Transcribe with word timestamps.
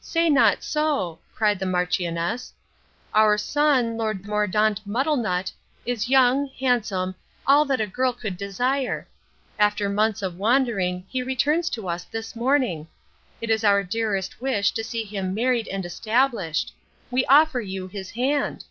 "Say 0.00 0.30
not 0.30 0.62
so," 0.64 1.18
cried 1.34 1.58
the 1.58 1.66
Marchioness. 1.66 2.54
"Our 3.12 3.36
son, 3.36 3.98
Lord 3.98 4.26
Mordaunt 4.26 4.80
Muddlenut, 4.88 5.52
is 5.84 6.08
young, 6.08 6.48
handsome, 6.58 7.14
all 7.46 7.66
that 7.66 7.82
a 7.82 7.86
girl 7.86 8.14
could 8.14 8.38
desire. 8.38 9.06
After 9.58 9.90
months 9.90 10.22
of 10.22 10.38
wandering 10.38 11.04
he 11.10 11.22
returns 11.22 11.68
to 11.68 11.90
us 11.90 12.04
this 12.04 12.34
morning. 12.34 12.88
It 13.42 13.50
is 13.50 13.64
our 13.64 13.82
dearest 13.82 14.40
wish 14.40 14.70
to 14.72 14.82
see 14.82 15.04
him 15.04 15.34
married 15.34 15.68
and 15.68 15.84
established. 15.84 16.72
We 17.10 17.26
offer 17.26 17.60
you 17.60 17.86
his 17.86 18.12
hand." 18.12 18.64